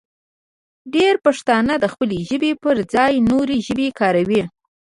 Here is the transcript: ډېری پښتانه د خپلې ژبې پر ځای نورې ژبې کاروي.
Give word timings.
ډېری 0.93 1.21
پښتانه 1.25 1.73
د 1.79 1.85
خپلې 1.93 2.17
ژبې 2.29 2.51
پر 2.63 2.75
ځای 2.93 3.13
نورې 3.31 3.57
ژبې 3.67 3.87
کاروي. 3.99 4.41